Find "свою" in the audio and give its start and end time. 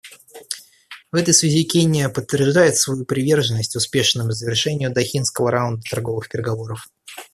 2.75-3.05